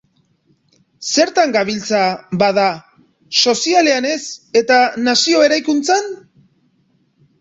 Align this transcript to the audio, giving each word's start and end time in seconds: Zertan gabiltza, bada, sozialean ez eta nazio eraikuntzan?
Zertan 1.09 1.51
gabiltza, 1.55 1.99
bada, 2.43 2.65
sozialean 3.43 4.09
ez 4.13 4.19
eta 4.63 4.81
nazio 5.11 5.45
eraikuntzan? 5.51 6.13